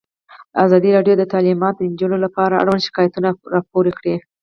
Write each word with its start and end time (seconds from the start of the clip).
ازادي 0.65 0.89
راډیو 0.97 1.15
د 1.17 1.23
تعلیمات 1.33 1.73
د 1.77 1.81
نجونو 1.91 2.17
لپاره 2.25 2.59
اړوند 2.61 2.85
شکایتونه 2.87 3.29
راپور 3.55 3.85
کړي. 3.99 4.15